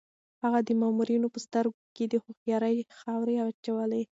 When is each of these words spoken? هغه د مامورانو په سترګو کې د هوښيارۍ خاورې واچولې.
هغه 0.43 0.59
د 0.67 0.69
مامورانو 0.81 1.27
په 1.33 1.39
سترګو 1.45 1.81
کې 1.95 2.05
د 2.07 2.13
هوښيارۍ 2.23 2.75
خاورې 2.99 3.33
واچولې. 3.45 4.03